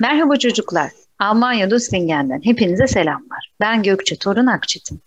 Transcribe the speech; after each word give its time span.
Merhaba 0.00 0.36
çocuklar. 0.36 0.90
Almanya 1.18 1.70
Dustingen'den 1.70 2.40
hepinize 2.44 2.86
selamlar. 2.86 3.52
Ben 3.60 3.82
Gökçe 3.82 4.16
Torun 4.16 4.46
Akçetin. 4.46 5.00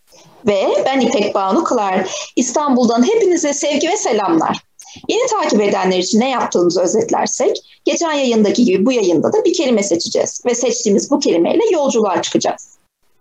Ve 0.47 0.67
ben 0.85 1.00
İpek 1.00 1.35
Banu 1.35 1.63
Kılar. 1.63 2.12
İstanbul'dan 2.35 3.07
hepinize 3.07 3.54
sevgi 3.54 3.89
ve 3.89 3.97
selamlar. 3.97 4.57
Yeni 5.10 5.28
takip 5.28 5.62
edenler 5.62 5.97
için 5.97 6.20
ne 6.20 6.29
yaptığımızı 6.29 6.81
özetlersek, 6.81 7.81
geçen 7.86 8.13
yayındaki 8.13 8.65
gibi 8.65 8.86
bu 8.86 8.91
yayında 8.91 9.33
da 9.33 9.46
bir 9.46 9.54
kelime 9.54 9.83
seçeceğiz 9.83 10.42
ve 10.46 10.56
seçtiğimiz 10.56 11.12
bu 11.12 11.19
kelimeyle 11.19 11.63
yolculuğa 11.71 12.21
çıkacağız. 12.21 12.78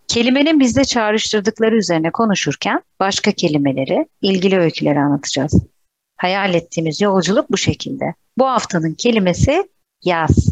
Kelimenin 0.07 0.59
bizde 0.59 0.85
çağrıştırdıkları 0.85 1.77
üzerine 1.77 2.11
konuşurken 2.11 2.81
başka 2.99 3.31
kelimeleri, 3.31 4.07
ilgili 4.21 4.59
öyküleri 4.59 4.99
anlatacağız. 4.99 5.53
Hayal 6.17 6.53
ettiğimiz 6.53 7.01
yolculuk 7.01 7.51
bu 7.51 7.57
şekilde. 7.57 8.13
Bu 8.37 8.45
haftanın 8.45 8.93
kelimesi. 8.93 9.69
Yaz 10.03 10.48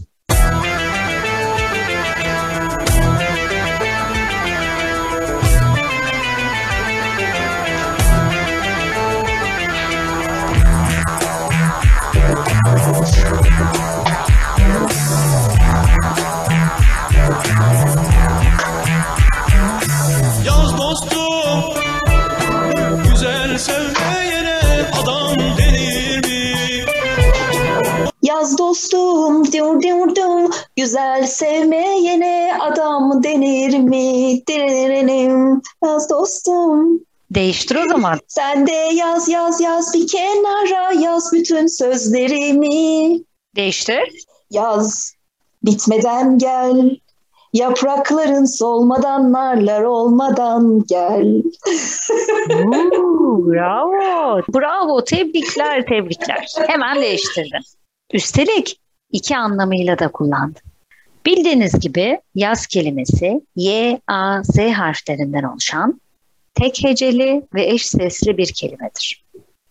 Yaz 28.47 28.57
dostum, 28.57 29.45
dur 29.45 29.81
dur 29.81 30.15
dur, 30.15 30.53
güzel 30.75 31.27
sevmeyene 31.27 32.57
adam 32.59 33.23
denir 33.23 33.79
mi? 33.79 34.41
Diririm. 34.47 35.61
Yaz 35.83 36.09
dostum, 36.09 36.99
Değiştir 37.31 37.75
o 37.75 37.89
zaman. 37.89 38.19
sen 38.27 38.67
de 38.67 38.71
yaz 38.93 39.29
yaz 39.29 39.61
yaz 39.61 39.93
bir 39.93 40.07
kenara 40.07 40.91
yaz 41.01 41.33
bütün 41.33 41.67
sözlerimi. 41.67 43.19
Değiştir. 43.55 44.25
Yaz 44.51 45.13
bitmeden 45.63 46.37
gel. 46.37 46.97
Yaprakların 47.53 48.45
solmadan, 48.45 49.31
narlar 49.31 49.81
olmadan 49.81 50.83
gel. 50.87 51.43
Oo, 52.49 53.45
bravo. 53.45 54.41
Bravo. 54.53 55.03
Tebrikler, 55.03 55.85
tebrikler. 55.85 56.53
Hemen 56.67 57.01
değiştirdin. 57.01 57.61
Üstelik 58.13 58.79
iki 59.11 59.37
anlamıyla 59.37 59.99
da 59.99 60.07
kullandın. 60.11 60.61
Bildiğiniz 61.25 61.79
gibi 61.79 62.21
yaz 62.35 62.67
kelimesi 62.67 63.41
Y, 63.55 63.99
A, 64.07 64.43
Z 64.43 64.57
harflerinden 64.57 65.43
oluşan 65.43 66.01
tek 66.55 66.83
heceli 66.83 67.43
ve 67.53 67.65
eş 67.65 67.85
sesli 67.85 68.37
bir 68.37 68.53
kelimedir. 68.53 69.23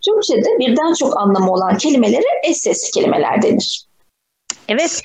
Türkçe'de 0.04 0.58
birden 0.58 0.94
çok 0.94 1.16
anlamı 1.20 1.52
olan 1.52 1.78
kelimelere 1.78 2.24
eş 2.44 2.56
sesli 2.56 2.90
kelimeler 2.90 3.42
denir. 3.42 3.86
Evet, 4.68 5.02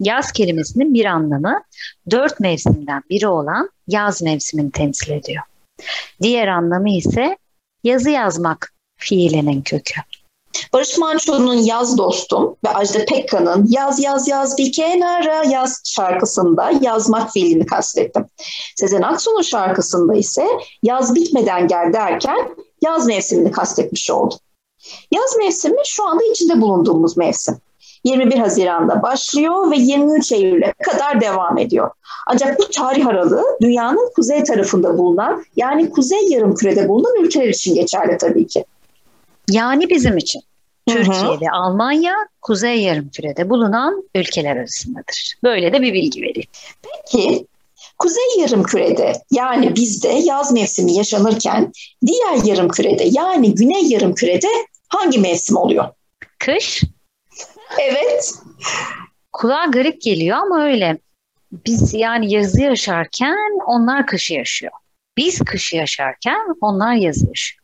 yaz 0.00 0.32
kelimesinin 0.32 0.94
bir 0.94 1.04
anlamı 1.04 1.62
dört 2.10 2.40
mevsimden 2.40 3.02
biri 3.10 3.26
olan 3.26 3.70
yaz 3.88 4.22
mevsimini 4.22 4.70
temsil 4.70 5.12
ediyor. 5.12 5.42
Diğer 6.22 6.48
anlamı 6.48 6.90
ise 6.90 7.38
yazı 7.84 8.10
yazmak 8.10 8.72
fiilinin 8.96 9.62
kökü. 9.62 10.00
Barış 10.72 10.98
Manço'nun 10.98 11.54
Yaz 11.54 11.98
Dostum 11.98 12.56
ve 12.64 12.68
Ajda 12.68 13.04
Pekkan'ın 13.04 13.66
Yaz 13.68 14.00
Yaz 14.00 14.28
Yaz 14.28 14.58
Bir 14.58 14.72
Kenara 14.72 15.44
Yaz 15.44 15.82
şarkısında 15.84 16.70
yazmak 16.80 17.32
fiilini 17.32 17.66
kastettim. 17.66 18.26
Sezen 18.76 19.02
Aksu'nun 19.02 19.42
şarkısında 19.42 20.14
ise 20.14 20.46
yaz 20.82 21.14
bitmeden 21.14 21.68
gel 21.68 21.92
derken 21.92 22.56
yaz 22.82 23.06
mevsimini 23.06 23.50
kastetmiş 23.50 24.10
oldum. 24.10 24.38
Yaz 25.12 25.36
mevsimi 25.36 25.76
şu 25.84 26.08
anda 26.08 26.24
içinde 26.24 26.60
bulunduğumuz 26.60 27.16
mevsim. 27.16 27.56
21 28.04 28.38
Haziran'da 28.38 29.02
başlıyor 29.02 29.70
ve 29.70 29.76
23 29.76 30.32
Eylül'e 30.32 30.72
kadar 30.72 31.20
devam 31.20 31.58
ediyor. 31.58 31.90
Ancak 32.26 32.58
bu 32.58 32.70
tarih 32.70 33.06
aralığı 33.06 33.44
dünyanın 33.62 34.12
kuzey 34.16 34.44
tarafında 34.44 34.98
bulunan 34.98 35.44
yani 35.56 35.90
kuzey 35.90 36.28
yarımkürede 36.28 36.88
bulunan 36.88 37.24
ülkeler 37.24 37.48
için 37.48 37.74
geçerli 37.74 38.18
tabii 38.18 38.46
ki. 38.46 38.64
Yani 39.50 39.90
bizim 39.90 40.16
için. 40.16 40.42
Türkiye 40.92 41.40
ve 41.40 41.50
Almanya 41.52 42.14
kuzey 42.42 42.82
yarımkürede 42.82 43.50
bulunan 43.50 44.04
ülkeler 44.14 44.56
arasındadır. 44.56 45.34
Böyle 45.42 45.72
de 45.72 45.82
bir 45.82 45.92
bilgi 45.92 46.22
vereyim. 46.22 46.48
ki 47.10 47.46
kuzey 47.98 48.38
yarımkürede 48.38 49.12
yani 49.30 49.76
bizde 49.76 50.08
yaz 50.08 50.52
mevsimi 50.52 50.92
yaşanırken 50.92 51.72
diğer 52.06 52.44
yarımkürede 52.44 53.04
yani 53.10 53.54
güney 53.54 53.82
yarımkürede 53.82 54.48
hangi 54.88 55.18
mevsim 55.18 55.56
oluyor? 55.56 55.88
Kış 56.38 56.82
Evet. 57.78 58.34
kulağa 59.32 59.64
garip 59.64 60.02
geliyor 60.02 60.36
ama 60.36 60.64
öyle. 60.64 60.98
Biz 61.66 61.94
yani 61.94 62.32
yazı 62.32 62.60
yaşarken 62.60 63.58
onlar 63.66 64.06
kışı 64.06 64.34
yaşıyor. 64.34 64.72
Biz 65.16 65.38
kışı 65.38 65.76
yaşarken 65.76 66.40
onlar 66.60 66.94
yazı 66.94 67.26
yaşıyor. 67.28 67.59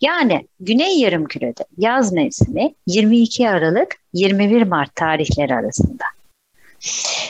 Yani 0.00 0.48
Güney 0.60 1.00
Yarımküre'de 1.00 1.64
yaz 1.78 2.12
mevsimi 2.12 2.74
22 2.86 3.50
Aralık 3.50 3.96
21 4.12 4.62
Mart 4.62 4.96
tarihleri 4.96 5.54
arasında. 5.54 6.04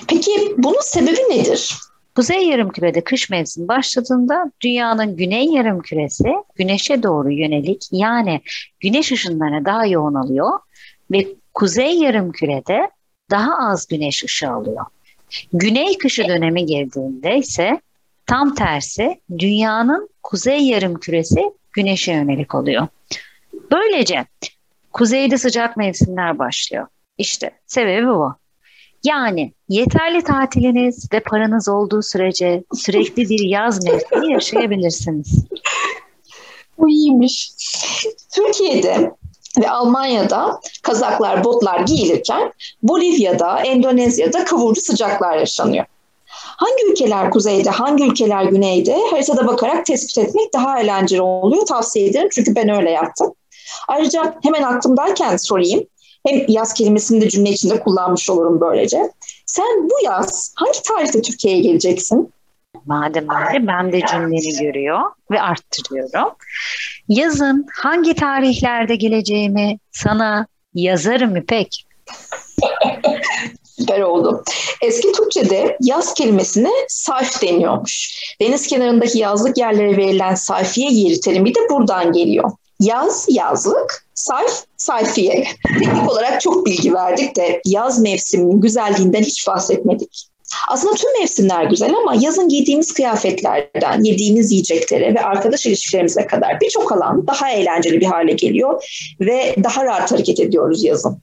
Peki 0.08 0.30
bunun 0.58 0.80
sebebi 0.80 1.20
nedir? 1.30 1.74
Kuzey 2.14 2.48
Yarımküre'de 2.48 3.04
kış 3.04 3.30
mevsimi 3.30 3.68
başladığında 3.68 4.52
dünyanın 4.60 5.16
güney 5.16 5.44
yarımküresi 5.44 6.28
güneşe 6.54 7.02
doğru 7.02 7.32
yönelik 7.32 7.88
yani 7.92 8.40
güneş 8.80 9.12
ışınlarına 9.12 9.64
daha 9.64 9.86
yoğun 9.86 10.14
alıyor 10.14 10.58
ve 11.10 11.26
kuzey 11.54 11.98
yarımkürede 11.98 12.90
daha 13.30 13.70
az 13.70 13.86
güneş 13.86 14.24
ışığı 14.24 14.50
alıyor. 14.50 14.84
Güney 15.52 15.98
kışı 15.98 16.28
dönemi 16.28 16.66
girdiğinde 16.66 17.38
ise 17.38 17.80
tam 18.26 18.54
tersi 18.54 19.20
dünyanın 19.38 20.08
kuzey 20.22 20.60
yarımküresi 20.66 21.52
güneşe 21.76 22.12
yönelik 22.12 22.54
oluyor. 22.54 22.88
Böylece 23.70 24.26
kuzeyde 24.92 25.38
sıcak 25.38 25.76
mevsimler 25.76 26.38
başlıyor. 26.38 26.86
İşte 27.18 27.50
sebebi 27.66 28.06
bu. 28.06 28.34
Yani 29.04 29.52
yeterli 29.68 30.22
tatiliniz 30.22 31.12
ve 31.12 31.20
paranız 31.20 31.68
olduğu 31.68 32.02
sürece 32.02 32.64
sürekli 32.74 33.28
bir 33.28 33.40
yaz 33.40 33.84
mevsimi 33.84 34.32
yaşayabilirsiniz. 34.32 35.44
Bu 36.78 36.88
iyiymiş. 36.88 37.52
Türkiye'de 38.34 39.12
ve 39.60 39.70
Almanya'da 39.70 40.60
kazaklar, 40.82 41.44
botlar 41.44 41.80
giyilirken 41.80 42.52
Bolivya'da, 42.82 43.60
Endonezya'da 43.60 44.44
kavurucu 44.44 44.80
sıcaklar 44.80 45.36
yaşanıyor. 45.36 45.84
Hangi 46.56 46.92
ülkeler 46.92 47.30
kuzeyde, 47.30 47.70
hangi 47.70 48.04
ülkeler 48.04 48.44
güneyde 48.44 48.96
haritada 49.10 49.46
bakarak 49.46 49.86
tespit 49.86 50.18
etmek 50.18 50.54
daha 50.54 50.80
eğlenceli 50.80 51.22
oluyor. 51.22 51.66
Tavsiye 51.66 52.06
ederim 52.06 52.28
çünkü 52.32 52.54
ben 52.54 52.68
öyle 52.68 52.90
yaptım. 52.90 53.34
Ayrıca 53.88 54.34
hemen 54.42 54.62
aklımdayken 54.62 55.36
sorayım. 55.36 55.84
Hem 56.26 56.44
yaz 56.48 56.74
kelimesini 56.74 57.20
de 57.20 57.28
cümle 57.28 57.50
içinde 57.50 57.80
kullanmış 57.80 58.30
olurum 58.30 58.60
böylece. 58.60 59.10
Sen 59.46 59.88
bu 59.88 60.04
yaz 60.04 60.54
hangi 60.56 60.82
tarihte 60.82 61.22
Türkiye'ye 61.22 61.60
geleceksin? 61.60 62.32
Madem 62.86 63.26
öyle 63.30 63.66
ben 63.66 63.92
de 63.92 64.00
cümleni 64.06 64.58
görüyor 64.60 65.00
ve 65.30 65.42
arttırıyorum. 65.42 66.32
Yazın 67.08 67.66
hangi 67.72 68.14
tarihlerde 68.14 68.96
geleceğimi 68.96 69.78
sana 69.92 70.46
yazarım 70.74 71.36
İpek. 71.36 71.86
Süper 73.78 74.00
oldu. 74.00 74.44
Eski 74.82 75.12
Türkçe'de 75.12 75.76
yaz 75.80 76.14
kelimesine 76.14 76.70
sayf 76.88 77.42
deniyormuş. 77.42 78.20
Deniz 78.40 78.66
kenarındaki 78.66 79.18
yazlık 79.18 79.58
yerlere 79.58 79.96
verilen 79.96 80.34
sayfiye 80.34 80.92
yeri 80.92 81.20
terimi 81.20 81.54
de 81.54 81.60
buradan 81.70 82.12
geliyor. 82.12 82.50
Yaz, 82.80 83.26
yazlık, 83.28 84.06
sayf, 84.14 84.64
sayfiye. 84.76 85.44
Teknik 85.78 86.10
olarak 86.10 86.40
çok 86.40 86.66
bilgi 86.66 86.94
verdik 86.94 87.36
de 87.36 87.60
yaz 87.64 88.00
mevsiminin 88.00 88.60
güzelliğinden 88.60 89.22
hiç 89.22 89.46
bahsetmedik. 89.46 90.26
Aslında 90.68 90.94
tüm 90.94 91.20
mevsimler 91.20 91.64
güzel 91.64 91.94
ama 91.94 92.14
yazın 92.20 92.48
giydiğimiz 92.48 92.94
kıyafetlerden, 92.94 94.04
yediğimiz 94.04 94.52
yiyeceklere 94.52 95.14
ve 95.14 95.22
arkadaş 95.22 95.66
ilişkilerimize 95.66 96.26
kadar 96.26 96.60
birçok 96.60 96.92
alan 96.92 97.26
daha 97.26 97.50
eğlenceli 97.50 98.00
bir 98.00 98.06
hale 98.06 98.32
geliyor 98.32 98.84
ve 99.20 99.56
daha 99.64 99.84
rahat 99.84 100.12
hareket 100.12 100.40
ediyoruz 100.40 100.84
yazın. 100.84 101.18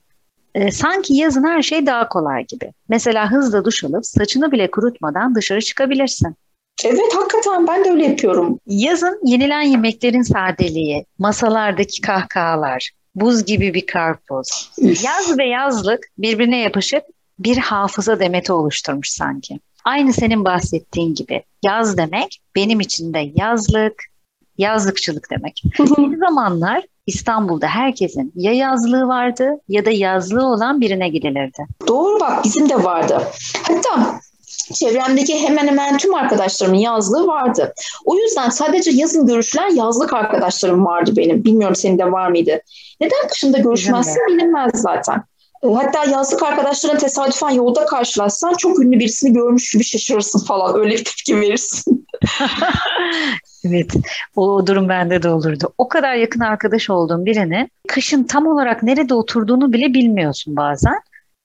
E, 0.54 0.70
sanki 0.70 1.14
yazın 1.14 1.44
her 1.44 1.62
şey 1.62 1.86
daha 1.86 2.08
kolay 2.08 2.46
gibi. 2.46 2.72
Mesela 2.88 3.30
hızla 3.30 3.64
duş 3.64 3.84
alıp 3.84 4.06
saçını 4.06 4.52
bile 4.52 4.70
kurutmadan 4.70 5.34
dışarı 5.34 5.60
çıkabilirsin. 5.60 6.36
Evet 6.84 7.14
hakikaten 7.16 7.66
ben 7.66 7.84
de 7.84 7.90
öyle 7.90 8.06
yapıyorum. 8.06 8.58
Yazın 8.66 9.20
yenilen 9.24 9.62
yemeklerin 9.62 10.22
sadeliği, 10.22 11.06
masalardaki 11.18 12.00
kahkahalar, 12.00 12.90
buz 13.14 13.44
gibi 13.44 13.74
bir 13.74 13.86
karpuz. 13.86 14.70
Yaz 14.78 15.38
ve 15.38 15.44
yazlık 15.44 16.08
birbirine 16.18 16.58
yapışık 16.58 17.02
bir 17.38 17.56
hafıza 17.56 18.20
demeti 18.20 18.52
oluşturmuş 18.52 19.10
sanki. 19.10 19.60
Aynı 19.84 20.12
senin 20.12 20.44
bahsettiğin 20.44 21.14
gibi 21.14 21.42
yaz 21.64 21.96
demek 21.96 22.40
benim 22.56 22.80
için 22.80 23.14
de 23.14 23.32
yazlık, 23.34 24.02
yazlıkçılık 24.58 25.30
demek. 25.30 25.62
bir 25.78 26.18
zamanlar 26.18 26.84
İstanbul'da 27.06 27.66
herkesin 27.66 28.32
ya 28.36 28.52
yazlığı 28.52 29.08
vardı 29.08 29.50
ya 29.68 29.84
da 29.84 29.90
yazlığı 29.90 30.46
olan 30.46 30.80
birine 30.80 31.08
gidilirdi. 31.08 31.66
Doğru 31.88 32.20
bak 32.20 32.44
bizim 32.44 32.68
de 32.68 32.84
vardı. 32.84 33.22
Hatta 33.62 34.20
çevremdeki 34.74 35.38
hemen 35.38 35.66
hemen 35.66 35.98
tüm 35.98 36.14
arkadaşlarımın 36.14 36.78
yazlığı 36.78 37.26
vardı. 37.26 37.74
O 38.04 38.16
yüzden 38.16 38.48
sadece 38.48 38.90
yazın 38.90 39.26
görüşülen 39.26 39.74
yazlık 39.74 40.12
arkadaşlarım 40.12 40.86
vardı 40.86 41.12
benim. 41.16 41.44
Bilmiyorum 41.44 41.76
senin 41.76 41.98
de 41.98 42.12
var 42.12 42.28
mıydı? 42.28 42.60
Neden 43.00 43.28
kışında 43.28 43.58
görüşmezsin 43.58 44.22
bilinmez 44.28 44.72
zaten. 44.74 45.24
Hatta 45.72 46.04
yazlık 46.04 46.42
arkadaşların 46.42 46.98
tesadüfen 46.98 47.50
yolda 47.50 47.86
karşılaşsan 47.86 48.54
çok 48.54 48.80
ünlü 48.80 48.98
birisini 48.98 49.32
görmüş 49.32 49.72
gibi 49.72 49.84
şaşırırsın 49.84 50.46
falan. 50.46 50.80
Öyle 50.80 50.90
bir 50.90 51.04
tepki 51.04 51.40
verirsin. 51.40 52.06
evet 53.64 53.92
o 54.36 54.66
durum 54.66 54.88
bende 54.88 55.22
de 55.22 55.28
olurdu. 55.28 55.72
O 55.78 55.88
kadar 55.88 56.14
yakın 56.14 56.40
arkadaş 56.40 56.90
olduğum 56.90 57.26
birini 57.26 57.68
kışın 57.88 58.24
tam 58.24 58.46
olarak 58.46 58.82
nerede 58.82 59.14
oturduğunu 59.14 59.72
bile 59.72 59.94
bilmiyorsun 59.94 60.56
bazen. 60.56 61.00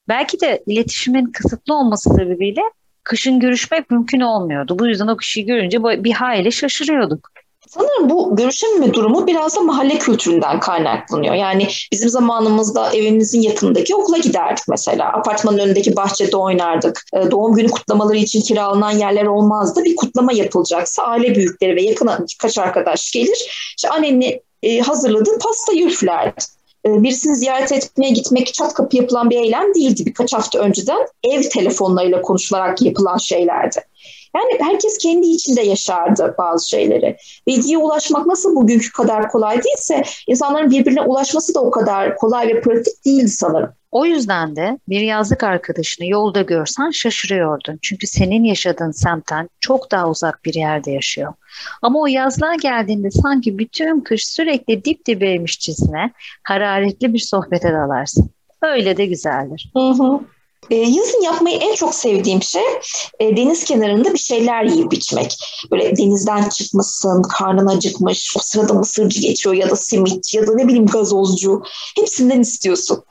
Belki 0.07 0.41
de 0.41 0.63
iletişimin 0.67 1.25
kısıtlı 1.25 1.73
olması 1.73 2.09
sebebiyle 2.09 2.61
kışın 3.03 3.39
görüşmek 3.39 3.91
mümkün 3.91 4.19
olmuyordu. 4.19 4.79
Bu 4.79 4.87
yüzden 4.87 5.07
o 5.07 5.17
kişiyi 5.17 5.45
görünce 5.45 5.83
bir 5.83 6.11
hayli 6.11 6.51
şaşırıyorduk. 6.51 7.29
Sanırım 7.69 8.09
bu 8.09 8.35
görüşememe 8.35 8.93
durumu 8.93 9.27
biraz 9.27 9.55
da 9.55 9.61
mahalle 9.61 9.97
kültüründen 9.97 10.59
kaynaklanıyor. 10.59 11.35
Yani 11.35 11.67
bizim 11.91 12.09
zamanımızda 12.09 12.93
evimizin 12.93 13.41
yakındaki 13.41 13.95
okula 13.95 14.17
giderdik 14.17 14.63
mesela. 14.69 15.05
Apartmanın 15.13 15.57
önündeki 15.57 15.95
bahçede 15.95 16.37
oynardık. 16.37 17.05
Ee, 17.13 17.31
doğum 17.31 17.55
günü 17.55 17.67
kutlamaları 17.67 18.17
için 18.17 18.41
kiralanan 18.41 18.91
yerler 18.91 19.25
olmazdı. 19.25 19.83
Bir 19.83 19.95
kutlama 19.95 20.33
yapılacaksa 20.33 21.03
aile 21.03 21.35
büyükleri 21.35 21.75
ve 21.75 21.81
yakın 21.81 22.09
birkaç 22.33 22.57
arkadaş 22.57 23.11
gelir. 23.11 23.71
İşte 23.77 23.89
annenin 23.89 24.41
e, 24.63 24.79
hazırladığı 24.79 25.39
pasta 25.39 25.73
üflerdi 25.73 26.41
ee, 26.85 27.03
birisini 27.03 27.35
ziyaret 27.35 27.71
etmeye 27.71 28.09
gitmek 28.11 28.53
çat 28.53 28.73
kapı 28.73 28.97
yapılan 28.97 29.29
bir 29.29 29.37
eylem 29.37 29.73
değildi. 29.75 30.05
Birkaç 30.05 30.33
hafta 30.33 30.59
önceden 30.59 31.07
ev 31.23 31.41
telefonlarıyla 31.41 32.21
konuşularak 32.21 32.81
yapılan 32.81 33.17
şeylerdi. 33.17 33.79
Yani 34.35 34.71
herkes 34.71 34.97
kendi 34.97 35.27
içinde 35.27 35.61
yaşardı 35.61 36.35
bazı 36.37 36.69
şeyleri. 36.69 37.17
Bilgiye 37.47 37.77
ulaşmak 37.77 38.25
nasıl 38.25 38.55
bugünkü 38.55 38.91
kadar 38.91 39.31
kolay 39.31 39.63
değilse 39.63 40.03
insanların 40.27 40.71
birbirine 40.71 41.01
ulaşması 41.01 41.55
da 41.55 41.59
o 41.59 41.71
kadar 41.71 42.15
kolay 42.15 42.47
ve 42.47 42.61
pratik 42.61 43.05
değildi 43.05 43.29
sanırım. 43.29 43.73
O 43.91 44.05
yüzden 44.05 44.55
de 44.55 44.79
bir 44.89 45.01
yazlık 45.01 45.43
arkadaşını 45.43 46.05
yolda 46.05 46.41
görsen 46.41 46.89
şaşırıyordun. 46.89 47.79
Çünkü 47.81 48.07
senin 48.07 48.43
yaşadığın 48.43 48.91
semtten 48.91 49.49
çok 49.59 49.91
daha 49.91 50.09
uzak 50.09 50.45
bir 50.45 50.53
yerde 50.53 50.91
yaşıyor. 50.91 51.33
Ama 51.81 51.99
o 51.99 52.07
yazlığa 52.07 52.55
geldiğinde 52.55 53.11
sanki 53.11 53.57
bütün 53.57 54.01
kış 54.01 54.27
sürekli 54.27 54.85
dip 54.85 55.05
dibeymişçesine 55.05 56.11
hararetli 56.43 57.13
bir 57.13 57.19
sohbete 57.19 57.73
dalarsın. 57.73 58.29
Öyle 58.61 58.97
de 58.97 59.05
güzeldir. 59.05 59.71
Hı 59.75 59.89
hı. 59.89 60.19
E, 60.69 60.75
yazın 60.75 61.21
yapmayı 61.21 61.57
en 61.57 61.75
çok 61.75 61.95
sevdiğim 61.95 62.41
şey 62.41 62.63
e, 63.19 63.37
deniz 63.37 63.63
kenarında 63.63 64.13
bir 64.13 64.19
şeyler 64.19 64.63
yiyip 64.63 64.93
içmek. 64.93 65.37
Böyle 65.71 65.97
denizden 65.97 66.49
çıkmışsın, 66.49 67.21
karnın 67.21 67.67
acıkmış, 67.67 68.37
o 68.37 68.39
sırada 68.39 68.73
mısırcı 68.73 69.21
geçiyor 69.21 69.55
ya 69.55 69.69
da 69.69 69.75
simit 69.75 70.33
ya 70.33 70.47
da 70.47 70.55
ne 70.55 70.67
bileyim 70.67 70.85
gazozcu. 70.85 71.63
Hepsinden 71.95 72.39
istiyorsun. 72.39 73.03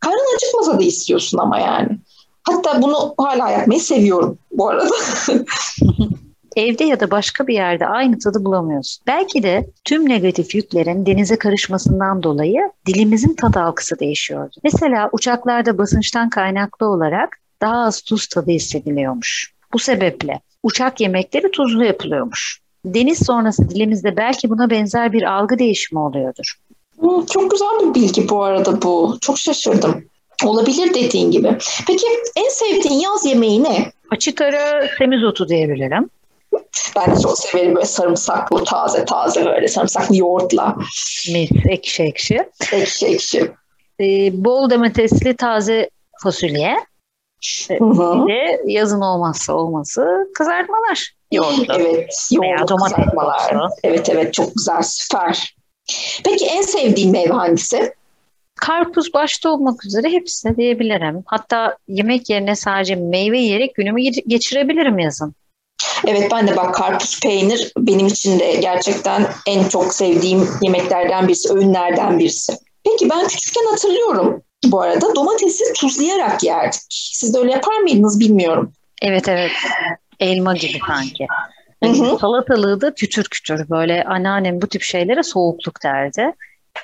Karnın 0.00 0.36
acıkmasa 0.36 0.78
da 0.78 0.82
istiyorsun 0.82 1.38
ama 1.38 1.58
yani. 1.58 1.98
Hatta 2.42 2.82
bunu 2.82 3.14
hala 3.18 3.50
yapmayı 3.50 3.80
seviyorum 3.80 4.38
bu 4.52 4.68
arada. 4.68 4.90
evde 6.56 6.84
ya 6.84 7.00
da 7.00 7.10
başka 7.10 7.46
bir 7.46 7.54
yerde 7.54 7.86
aynı 7.86 8.18
tadı 8.18 8.44
bulamıyorsun. 8.44 9.04
Belki 9.06 9.42
de 9.42 9.70
tüm 9.84 10.08
negatif 10.08 10.54
yüklerin 10.54 11.06
denize 11.06 11.38
karışmasından 11.38 12.22
dolayı 12.22 12.60
dilimizin 12.86 13.34
tat 13.34 13.56
algısı 13.56 13.98
değişiyordu. 13.98 14.56
Mesela 14.64 15.08
uçaklarda 15.12 15.78
basınçtan 15.78 16.30
kaynaklı 16.30 16.86
olarak 16.86 17.36
daha 17.60 17.84
az 17.84 18.02
tuz 18.02 18.26
tadı 18.26 18.50
hissediliyormuş. 18.50 19.52
Bu 19.72 19.78
sebeple 19.78 20.40
uçak 20.62 21.00
yemekleri 21.00 21.50
tuzlu 21.50 21.84
yapılıyormuş. 21.84 22.60
Deniz 22.84 23.26
sonrası 23.26 23.70
dilimizde 23.70 24.16
belki 24.16 24.50
buna 24.50 24.70
benzer 24.70 25.12
bir 25.12 25.22
algı 25.22 25.58
değişimi 25.58 26.00
oluyordur. 26.00 26.58
Çok 27.30 27.50
güzel 27.50 27.68
bir 27.80 27.94
bilgi 27.94 28.28
bu 28.28 28.42
arada 28.42 28.82
bu. 28.82 29.18
Çok 29.20 29.38
şaşırdım. 29.38 30.04
Olabilir 30.44 30.94
dediğin 30.94 31.30
gibi. 31.30 31.58
Peki 31.86 32.06
en 32.36 32.48
sevdiğin 32.48 33.00
yaz 33.00 33.24
yemeği 33.24 33.62
ne? 33.62 33.92
Açık 34.10 34.40
ara 34.40 34.88
semizotu 34.98 35.48
diyebilirim. 35.48 36.10
Ben 36.96 37.16
de 37.16 37.20
çok 37.20 37.38
severim 37.38 37.74
böyle 37.74 37.86
sarımsaklı 37.86 38.64
taze 38.64 39.04
taze 39.04 39.44
böyle 39.44 39.68
sarımsaklı 39.68 40.16
yoğurtla. 40.16 40.76
Mis 41.32 41.50
ekşi 41.68 42.02
ekşi. 42.02 42.48
Ekşi 42.72 43.06
ekşi. 43.06 43.52
Ee, 44.00 44.44
bol 44.44 44.70
domatesli 44.70 45.36
taze 45.36 45.90
fasulye. 46.22 46.76
Hı 47.68 47.90
Bir 47.90 48.32
de 48.32 48.62
yazın 48.66 49.00
olmazsa 49.00 49.52
olması 49.52 50.30
kızartmalar. 50.34 51.12
Yoğurtlu. 51.32 51.74
Evet, 51.78 52.28
yoğurtlu 52.32 52.76
kızartmalar. 52.76 53.54
Olsun. 53.54 53.70
Evet 53.84 54.08
evet 54.08 54.34
çok 54.34 54.54
güzel 54.54 54.82
süper. 54.82 55.56
Peki 56.24 56.46
en 56.46 56.62
sevdiğin 56.62 57.12
meyve 57.12 57.32
hangisi? 57.32 57.94
Karpuz 58.54 59.14
başta 59.14 59.50
olmak 59.50 59.86
üzere 59.86 60.08
hepsini 60.10 60.56
diyebilirim. 60.56 61.22
Hatta 61.26 61.76
yemek 61.88 62.30
yerine 62.30 62.56
sadece 62.56 62.94
meyve 62.94 63.38
yiyerek 63.38 63.74
günümü 63.74 64.02
geçirebilirim 64.26 64.98
yazın. 64.98 65.34
Evet 66.06 66.28
ben 66.32 66.48
de 66.48 66.56
bak 66.56 66.74
karpuz 66.74 67.20
peynir 67.20 67.72
benim 67.78 68.06
için 68.06 68.38
de 68.38 68.52
gerçekten 68.52 69.26
en 69.46 69.68
çok 69.68 69.94
sevdiğim 69.94 70.48
yemeklerden 70.62 71.28
birisi, 71.28 71.52
öğünlerden 71.54 72.18
birisi. 72.18 72.52
Peki 72.84 73.10
ben 73.10 73.28
küçükken 73.28 73.66
hatırlıyorum 73.70 74.42
bu 74.64 74.80
arada 74.80 75.14
domatesi 75.16 75.64
tuzlayarak 75.72 76.42
yerdik. 76.42 76.80
Siz 76.90 77.34
de 77.34 77.38
öyle 77.38 77.52
yapar 77.52 77.78
mıydınız 77.78 78.20
bilmiyorum. 78.20 78.72
Evet 79.02 79.28
evet 79.28 79.50
elma 80.20 80.54
gibi 80.54 80.78
sanki. 80.86 81.26
Hı 81.84 81.90
hı. 81.90 82.18
Salatalığı 82.18 82.80
da 82.80 82.94
kütür 82.94 83.24
kütür 83.24 83.70
böyle 83.70 84.04
anneannem 84.04 84.62
bu 84.62 84.66
tip 84.66 84.82
şeylere 84.82 85.22
soğukluk 85.22 85.82
derdi 85.82 86.32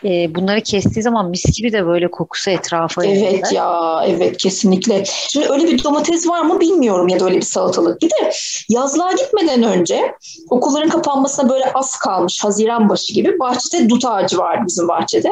e, 0.05 0.35
bunları 0.35 0.61
kestiği 0.61 1.03
zaman 1.03 1.31
mis 1.31 1.45
gibi 1.57 1.73
de 1.73 1.87
böyle 1.87 2.11
kokusu 2.11 2.51
etrafa 2.51 3.05
Evet 3.05 3.23
yerinde. 3.23 3.55
ya 3.55 4.03
evet 4.07 4.37
kesinlikle. 4.37 5.05
Şimdi 5.07 5.49
öyle 5.49 5.65
bir 5.65 5.85
domates 5.85 6.29
var 6.29 6.43
mı 6.43 6.61
bilmiyorum 6.61 7.09
ya 7.09 7.21
da 7.21 7.25
öyle 7.25 7.37
bir 7.37 7.43
salatalık. 7.43 8.03
Bir 8.03 8.11
de 8.11 8.31
yazlığa 8.69 9.13
gitmeden 9.13 9.63
önce 9.63 10.15
okulların 10.51 10.89
kapanmasına 10.89 11.51
böyle 11.51 11.73
az 11.73 11.97
kalmış 11.97 12.45
Haziran 12.45 12.89
başı 12.89 13.15
gibi 13.15 13.39
bahçede 13.39 13.89
dut 13.89 14.05
ağacı 14.05 14.39
vardı 14.39 14.63
bizim 14.67 14.89
bahçede. 14.89 15.31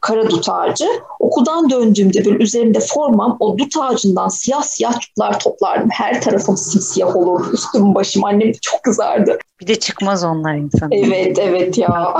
Kara 0.00 0.30
dut 0.30 0.48
ağacı. 0.48 0.88
Okuldan 1.20 1.70
döndüğümde 1.70 2.24
böyle 2.24 2.44
üzerimde 2.44 2.80
formam 2.80 3.36
o 3.40 3.58
dut 3.58 3.76
ağacından 3.80 4.28
siyah 4.28 4.62
siyah 4.62 5.00
tutlar 5.00 5.40
toplardım. 5.40 5.88
Her 5.92 6.20
tarafım 6.22 6.56
simsiyah 6.56 7.16
olurdu. 7.16 7.46
Üstüm 7.52 7.94
başım 7.94 8.24
annem 8.24 8.52
çok 8.62 8.82
kızardı. 8.82 9.38
Bir 9.60 9.66
de 9.66 9.74
çıkmaz 9.74 10.24
onlar 10.24 10.54
insan. 10.54 10.88
Evet 10.92 11.38
evet 11.38 11.78
ya. 11.78 12.14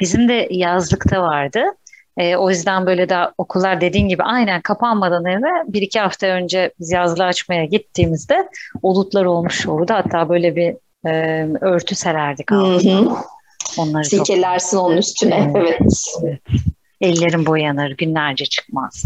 Bizim 0.00 0.28
de 0.28 0.48
yazlıkta 0.50 1.22
vardı. 1.22 1.62
E, 2.16 2.36
o 2.36 2.50
yüzden 2.50 2.86
böyle 2.86 3.08
daha 3.08 3.32
okullar 3.38 3.80
dediğin 3.80 4.08
gibi 4.08 4.22
aynen 4.22 4.60
kapanmadan 4.60 5.26
eve 5.26 5.72
bir 5.72 5.82
iki 5.82 6.00
hafta 6.00 6.26
önce 6.26 6.72
biz 6.80 6.92
yazlığı 6.92 7.24
açmaya 7.24 7.64
gittiğimizde 7.64 8.48
olutlar 8.82 9.24
olmuş 9.24 9.66
olurdu. 9.66 9.92
Hatta 9.94 10.28
böyle 10.28 10.56
bir 10.56 10.76
e, 11.06 11.46
örtü 11.60 11.94
sererdik 11.94 12.52
altına. 12.52 13.24
Onları 13.78 14.04
Silkelersin 14.04 14.76
çok... 14.76 14.86
onun 14.86 14.96
üstüne. 14.96 15.52
Evet. 15.56 15.80
evet. 16.22 16.40
Ellerin 17.00 17.46
boyanır, 17.46 17.90
günlerce 17.90 18.44
çıkmaz. 18.44 19.04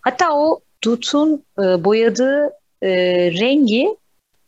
Hatta 0.00 0.32
o 0.32 0.60
dutun 0.84 1.44
e, 1.58 1.84
boyadığı 1.84 2.50
e, 2.82 2.90
rengi 3.40 3.96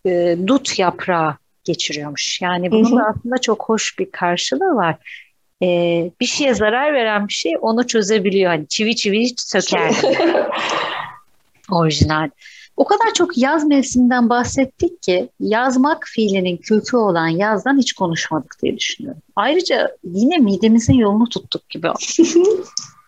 e, 0.07 0.37
dut 0.47 0.79
yaprağı 0.79 1.37
geçiriyormuş. 1.65 2.41
Yani 2.43 2.71
bunun 2.71 2.99
da 2.99 3.05
aslında 3.05 3.39
çok 3.39 3.63
hoş 3.63 3.99
bir 3.99 4.11
karşılığı 4.11 4.75
var 4.75 4.97
e, 5.62 5.66
bir 6.21 6.26
şeye 6.26 6.54
zarar 6.54 6.95
veren 6.95 7.28
bir 7.28 7.33
şey 7.33 7.52
onu 7.61 7.87
çözebiliyor. 7.87 8.50
Hani 8.50 8.69
çivi 8.69 8.97
çivi 8.97 9.26
söker. 9.37 9.95
Orijinal. 11.71 12.31
O 12.76 12.85
kadar 12.85 13.14
çok 13.14 13.38
yaz 13.38 13.64
mevsiminden 13.64 14.28
bahsettik 14.28 15.02
ki 15.02 15.28
yazmak 15.40 16.04
fiilinin 16.07 16.57
kökü 16.57 16.97
olan 16.97 17.28
yazdan 17.28 17.78
hiç 17.78 17.92
konuşmadık 17.92 18.57
diye 18.62 18.76
düşünüyorum. 18.76 19.23
Ayrıca 19.37 19.97
yine 20.04 20.38
midemizin 20.38 20.95
yolunu 20.95 21.28
tuttuk 21.28 21.71
gibi. 21.71 21.88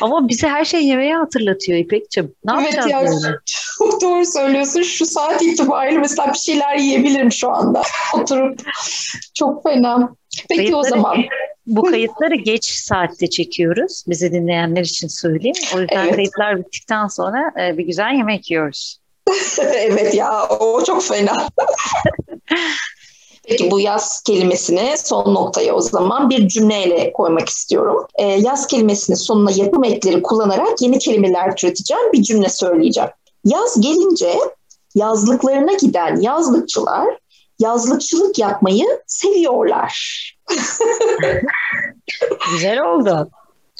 Ama 0.00 0.28
bize 0.28 0.48
her 0.48 0.64
şey 0.64 0.86
yemeği 0.86 1.14
hatırlatıyor 1.14 1.78
İpek'ciğim. 1.78 2.34
Ne 2.44 2.52
evet 2.60 2.74
yapacağız? 2.74 3.24
Ya, 3.24 3.38
çok 3.78 4.02
doğru 4.02 4.26
söylüyorsun. 4.26 4.82
Şu 4.82 5.06
saat 5.06 5.42
itibariyle 5.42 5.98
mesela 5.98 6.32
bir 6.32 6.38
şeyler 6.38 6.76
yiyebilirim 6.76 7.32
şu 7.32 7.50
anda. 7.50 7.82
Oturup 8.14 8.60
çok 9.34 9.62
fena. 9.62 10.14
Peki 10.48 10.60
Bıyıkları 10.60 10.80
o 10.80 10.82
zaman. 10.82 11.16
Bu 11.66 11.82
kayıtları 11.82 12.34
geç 12.34 12.64
saatte 12.64 13.30
çekiyoruz. 13.30 14.04
Bizi 14.08 14.32
dinleyenler 14.32 14.84
için 14.84 15.08
söyleyeyim. 15.08 15.56
O 15.76 15.80
yüzden 15.80 16.04
Evet. 16.04 16.16
kayıtlar 16.16 16.58
bittikten 16.58 17.06
sonra 17.06 17.52
e, 17.60 17.78
bir 17.78 17.84
güzel 17.84 18.14
yemek 18.14 18.50
yiyoruz. 18.50 19.00
evet 19.60 20.14
ya 20.14 20.48
o 20.48 20.84
çok 20.84 21.04
fena. 21.04 21.48
Peki 23.48 23.70
bu 23.70 23.80
yaz 23.80 24.22
kelimesini 24.22 24.94
son 24.98 25.34
noktaya 25.34 25.74
o 25.74 25.80
zaman 25.80 26.30
bir 26.30 26.48
cümleyle 26.48 27.12
koymak 27.12 27.48
istiyorum. 27.48 28.06
Ee, 28.14 28.24
yaz 28.24 28.66
kelimesinin 28.66 29.16
sonuna 29.16 29.50
yapım 29.50 29.84
ekleri 29.84 30.22
kullanarak 30.22 30.82
yeni 30.82 30.98
kelimeler 30.98 31.56
türeteceğim. 31.56 32.12
Bir 32.12 32.22
cümle 32.22 32.48
söyleyeceğim. 32.48 33.10
Yaz 33.44 33.80
gelince 33.80 34.34
yazlıklarına 34.94 35.72
giden 35.72 36.20
yazlıkçılar 36.20 37.18
yazlıkçılık 37.58 38.38
yapmayı 38.38 38.84
seviyorlar. 39.06 40.22
Güzel 42.52 42.80
oldu. 42.82 43.30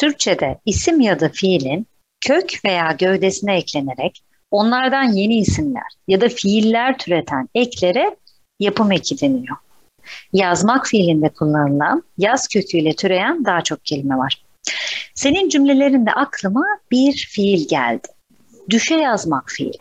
Türkçe'de 0.01 0.59
isim 0.67 1.01
ya 1.01 1.21
da 1.21 1.29
fiilin 1.29 1.87
kök 2.21 2.65
veya 2.65 2.93
gövdesine 2.93 3.57
eklenerek 3.57 4.23
onlardan 4.51 5.13
yeni 5.13 5.39
isimler 5.39 5.93
ya 6.09 6.21
da 6.21 6.29
fiiller 6.29 6.99
türeten 6.99 7.49
eklere 7.55 8.17
yapım 8.61 8.93
eki 8.93 9.21
deniyor. 9.21 9.57
Yazmak 10.33 10.87
fiilinde 10.87 11.29
kullanılan 11.29 12.03
yaz 12.19 12.49
köküyle 12.49 12.93
türeyen 12.93 13.45
daha 13.45 13.63
çok 13.63 13.85
kelime 13.85 14.17
var. 14.17 14.43
Senin 15.15 15.49
cümlelerinde 15.49 16.13
aklıma 16.13 16.65
bir 16.91 17.29
fiil 17.31 17.69
geldi. 17.69 18.09
Düşe 18.71 18.95
yazmak 18.95 19.51
fiili. 19.51 19.79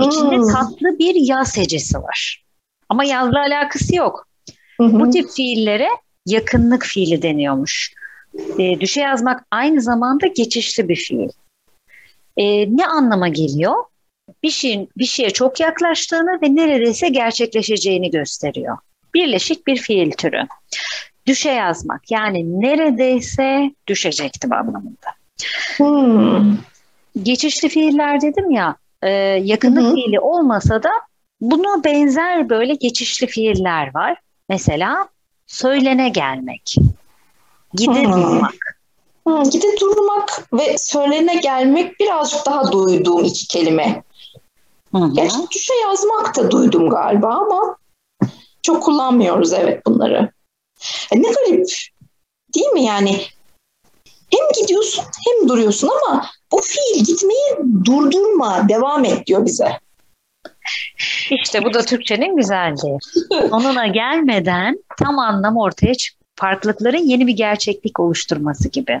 İçinde 0.00 0.36
Hmm. 0.36 0.52
tatlı 0.52 0.98
bir 0.98 1.14
yaz 1.14 1.56
hecesi 1.56 1.98
var. 1.98 2.44
Ama 2.88 3.04
yazla 3.04 3.40
alakası 3.40 3.96
yok. 3.96 4.26
Hı 4.80 4.84
hı. 4.84 5.00
Bu 5.00 5.10
tip 5.10 5.30
fiillere 5.30 5.88
yakınlık 6.26 6.82
fiili 6.84 7.22
deniyormuş. 7.22 7.92
E, 8.58 8.80
düşe 8.80 9.00
yazmak 9.00 9.44
aynı 9.50 9.80
zamanda 9.80 10.26
geçişli 10.26 10.88
bir 10.88 10.96
fiil. 10.96 11.28
E, 12.36 12.76
ne 12.76 12.86
anlama 12.86 13.28
geliyor? 13.28 13.74
Bir 14.42 14.50
şeyin 14.50 14.88
bir 14.98 15.04
şeye 15.06 15.30
çok 15.30 15.60
yaklaştığını 15.60 16.38
ve 16.42 16.54
neredeyse 16.54 17.08
gerçekleşeceğini 17.08 18.10
gösteriyor. 18.10 18.78
Birleşik 19.14 19.66
bir 19.66 19.76
fiil 19.76 20.10
türü. 20.12 20.40
Düşe 21.26 21.50
yazmak 21.50 22.10
yani 22.10 22.60
neredeyse 22.60 23.70
düşecektim 23.86 24.52
anlamında. 24.52 25.10
Hmm. 25.76 26.56
Geçişli 27.22 27.68
fiiller 27.68 28.20
dedim 28.20 28.50
ya 28.50 28.76
e, 29.02 29.10
yakınlık 29.42 29.82
Hı 29.82 29.88
hı. 29.88 29.94
fiili 29.94 30.20
olmasa 30.20 30.82
da 30.82 30.90
buna 31.40 31.84
benzer 31.84 32.48
böyle 32.48 32.74
geçişli 32.74 33.26
fiiller 33.26 33.94
var. 33.94 34.16
Mesela 34.48 35.08
söylene 35.46 36.08
gelmek, 36.08 36.74
gide 37.74 38.04
Hmm. 38.04 38.12
durmak. 38.12 38.54
Hmm, 39.26 39.42
gide 39.42 39.80
durmak 39.80 40.52
ve 40.52 40.78
söylene 40.78 41.36
gelmek 41.36 42.00
birazcık 42.00 42.46
daha 42.46 42.72
duyduğum 42.72 43.24
iki 43.24 43.48
kelime. 43.48 44.02
Hı 44.94 44.98
hı. 44.98 45.12
Gerçi 45.14 45.36
düşe 45.54 45.74
yazmak 45.74 46.36
da 46.36 46.50
duydum 46.50 46.90
galiba 46.90 47.28
ama 47.28 47.76
çok 48.62 48.82
kullanmıyoruz 48.82 49.52
evet 49.52 49.86
bunları. 49.86 50.32
E, 51.12 51.22
ne 51.22 51.28
garip 51.32 51.68
değil 52.54 52.66
mi 52.66 52.84
yani? 52.84 53.20
Hem 54.30 54.62
gidiyorsun 54.62 55.04
hem 55.26 55.48
duruyorsun 55.48 55.90
ama 56.08 56.26
bu 56.52 56.60
fiil 56.60 57.04
gitmeyi 57.04 57.56
durdurma, 57.84 58.68
devam 58.68 59.04
et 59.04 59.26
diyor 59.26 59.44
bize. 59.44 59.78
İşte 61.30 61.64
bu 61.64 61.74
da 61.74 61.82
Türkçenin 61.82 62.36
güzelliği. 62.36 62.98
Sonuna 63.30 63.86
gelmeden 63.86 64.84
tam 64.98 65.18
anlam 65.18 65.56
ortaya 65.56 65.94
çık. 65.94 66.14
Farklılıkların 66.36 67.08
yeni 67.08 67.26
bir 67.26 67.32
gerçeklik 67.32 68.00
oluşturması 68.00 68.68
gibi. 68.68 69.00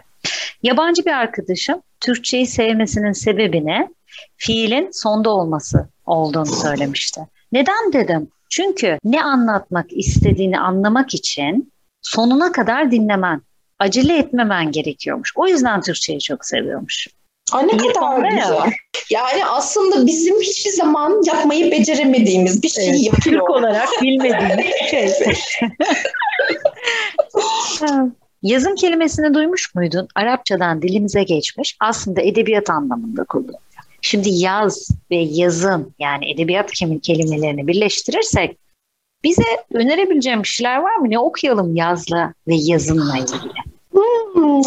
Yabancı 0.62 1.04
bir 1.04 1.10
arkadaşım 1.10 1.82
Türkçeyi 2.00 2.46
sevmesinin 2.46 3.12
sebebine 3.12 3.88
fiilin 4.36 4.90
sonda 4.92 5.30
olması 5.30 5.88
olduğunu 6.06 6.46
söylemişti. 6.46 7.20
Neden 7.52 7.92
dedim? 7.92 8.28
Çünkü 8.50 8.98
ne 9.04 9.22
anlatmak 9.22 9.86
istediğini 9.92 10.58
anlamak 10.60 11.14
için 11.14 11.72
sonuna 12.02 12.52
kadar 12.52 12.90
dinlemen, 12.90 13.42
acele 13.78 14.18
etmemen 14.18 14.72
gerekiyormuş. 14.72 15.32
O 15.36 15.46
yüzden 15.48 15.80
Türkçeyi 15.80 16.20
çok 16.20 16.44
seviyormuş. 16.44 17.08
Ay 17.52 17.66
ne 17.66 17.70
İyi 17.72 17.78
kadar 17.78 17.92
sonra 17.94 18.26
ya. 18.28 18.34
güzel. 18.34 18.72
Yani 19.10 19.46
aslında 19.46 20.06
bizim 20.06 20.40
hiçbir 20.40 20.70
zaman 20.70 21.22
yapmayı 21.26 21.70
beceremediğimiz 21.70 22.62
bir 22.62 22.68
şeyi 22.68 22.90
Evet, 22.90 23.04
yapıyor. 23.04 23.40
Türk 23.40 23.50
olarak 23.50 23.88
bilmediğimiz 24.02 24.66
şey. 24.90 25.10
Yazım 28.42 28.74
kelimesini 28.74 29.34
duymuş 29.34 29.74
muydun? 29.74 30.08
Arapçadan 30.14 30.82
dilimize 30.82 31.22
geçmiş. 31.22 31.76
Aslında 31.80 32.20
edebiyat 32.20 32.70
anlamında 32.70 33.24
kullanılıyor. 33.24 33.60
Şimdi 34.04 34.28
yaz 34.28 34.90
ve 35.10 35.16
yazım 35.16 35.94
yani 35.98 36.30
edebiyat 36.30 36.72
kelim- 36.72 37.00
kelimelerini 37.00 37.66
birleştirirsek 37.66 38.58
bize 39.24 39.64
önerebileceğim 39.72 40.46
şeyler 40.46 40.78
var 40.78 40.96
mı? 40.96 41.10
Ne 41.10 41.18
okuyalım 41.18 41.76
yazla 41.76 42.34
ve 42.48 42.54
yazımla 42.54 43.18
ilgili? 43.18 43.52
Hmm, 43.92 44.62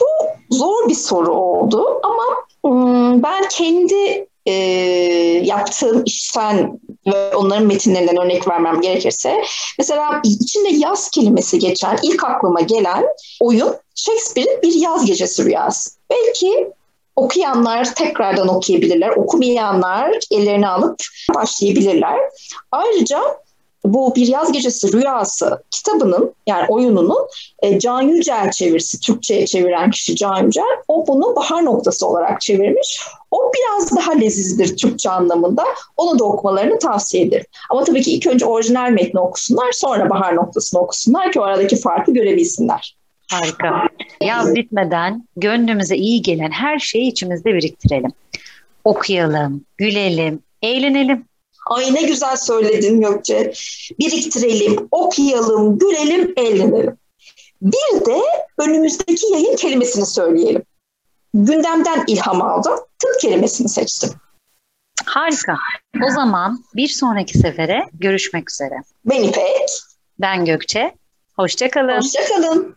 bu 0.00 0.06
zor 0.50 0.88
bir 0.88 0.94
soru 0.94 1.32
oldu 1.32 2.00
ama 2.02 2.24
hmm, 2.64 3.22
ben 3.22 3.48
kendi 3.50 4.26
e, 4.46 4.52
yaptığım 5.44 6.02
işten 6.04 6.80
ve 7.06 7.36
onların 7.36 7.66
metinlerinden 7.66 8.24
örnek 8.24 8.48
vermem 8.48 8.80
gerekirse 8.80 9.42
mesela 9.78 10.20
içinde 10.24 10.68
yaz 10.68 11.10
kelimesi 11.10 11.58
geçen 11.58 11.98
ilk 12.02 12.24
aklıma 12.24 12.60
gelen 12.60 13.04
oyun 13.40 13.74
Shakespeare'in 13.94 14.62
Bir 14.62 14.74
Yaz 14.74 15.06
Gecesi 15.06 15.44
Rüyası. 15.44 15.90
Belki 16.10 16.72
okuyanlar 17.16 17.94
tekrardan 17.94 18.48
okuyabilirler, 18.48 19.08
okumayanlar 19.08 20.18
ellerini 20.30 20.68
alıp 20.68 20.96
başlayabilirler. 21.34 22.18
Ayrıca 22.72 23.22
bu 23.84 24.14
Bir 24.14 24.26
Yaz 24.26 24.52
Gecesi 24.52 24.92
Rüyası 24.92 25.62
kitabının 25.70 26.34
yani 26.46 26.66
oyununun 26.68 27.28
e, 27.62 27.78
Can 27.78 28.02
Yücel 28.02 28.50
çevirisi, 28.50 29.00
Türkçe'ye 29.00 29.46
çeviren 29.46 29.90
kişi 29.90 30.16
Can 30.16 30.44
Yücel, 30.44 30.76
o 30.88 31.06
bunu 31.06 31.36
bahar 31.36 31.64
noktası 31.64 32.06
olarak 32.06 32.40
çevirmiş. 32.40 33.00
O 33.30 33.52
biraz 33.54 33.96
daha 33.96 34.12
lezizdir 34.12 34.76
Türkçe 34.76 35.10
anlamında. 35.10 35.64
Onu 35.96 36.18
da 36.18 36.24
okumalarını 36.24 36.78
tavsiye 36.78 37.24
ederim. 37.24 37.46
Ama 37.70 37.84
tabii 37.84 38.02
ki 38.02 38.12
ilk 38.12 38.26
önce 38.26 38.46
orijinal 38.46 38.90
metni 38.90 39.20
okusunlar, 39.20 39.72
sonra 39.72 40.10
bahar 40.10 40.36
noktasını 40.36 40.80
okusunlar 40.80 41.32
ki 41.32 41.40
o 41.40 41.42
aradaki 41.42 41.76
farkı 41.76 42.12
görebilsinler. 42.12 43.01
Harika. 43.30 43.88
Yaz 44.20 44.54
bitmeden 44.54 45.28
gönlümüze 45.36 45.96
iyi 45.96 46.22
gelen 46.22 46.50
her 46.50 46.78
şeyi 46.78 47.10
içimizde 47.10 47.54
biriktirelim. 47.54 48.10
Okuyalım, 48.84 49.64
gülelim, 49.76 50.42
eğlenelim. 50.62 51.24
Ay 51.66 51.94
ne 51.94 52.02
güzel 52.02 52.36
söyledin 52.36 53.00
Gökçe. 53.00 53.52
Biriktirelim, 53.98 54.88
okuyalım, 54.90 55.78
gülelim, 55.78 56.34
eğlenelim. 56.36 56.96
Bir 57.62 58.04
de 58.06 58.20
önümüzdeki 58.58 59.32
yayın 59.32 59.56
kelimesini 59.56 60.06
söyleyelim. 60.06 60.62
Gündemden 61.34 62.04
ilham 62.06 62.42
aldım. 62.42 62.78
Tıp 62.98 63.20
kelimesini 63.20 63.68
seçtim. 63.68 64.10
Harika. 65.04 65.56
O 66.06 66.10
zaman 66.10 66.64
bir 66.74 66.88
sonraki 66.88 67.38
sefere 67.38 67.84
görüşmek 67.92 68.50
üzere. 68.50 68.74
Ben 69.04 69.22
İpek. 69.22 69.68
Ben 70.18 70.44
Gökçe. 70.44 70.94
Hoşçakalın. 71.36 71.96
Hoşçakalın. 71.96 72.76